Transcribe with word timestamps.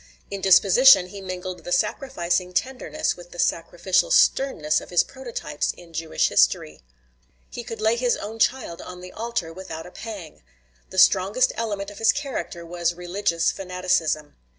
In 0.31 0.41
disposition 0.41 1.09
he 1.09 1.21
mingled 1.21 1.63
the 1.63 1.71
sacrificing 1.71 2.53
tenderness 2.55 3.15
with 3.15 3.29
the 3.29 3.37
sacrificial 3.37 4.09
sternness 4.09 4.81
of 4.81 4.89
his 4.89 5.03
prototypes 5.03 5.73
in 5.77 5.93
Jewish 5.93 6.29
history. 6.29 6.81
He 7.51 7.63
could 7.63 7.79
lay 7.79 7.97
his 7.97 8.17
own 8.17 8.39
child 8.39 8.81
on 8.81 9.01
the 9.01 9.11
altar 9.11 9.53
without 9.53 9.85
a 9.85 9.91
pang. 9.91 10.41
The 10.89 10.97
strongest 10.97 11.53
element 11.55 11.91
of 11.91 11.99
his 11.99 12.11
character 12.11 12.65
was 12.65 12.95
religious 12.95 13.51
fanaticism. 13.51 14.35